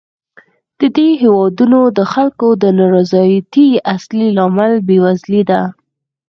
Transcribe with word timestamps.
د 0.79 0.81
دې 0.97 1.09
هېوادونو 1.21 1.79
د 1.97 1.99
خلکو 2.13 2.47
د 2.61 2.63
نا 2.77 2.85
رضایتۍ 2.97 3.69
اصلي 3.95 4.27
لامل 4.37 4.73
بېوزلي 4.87 5.41
ده. 5.49 5.61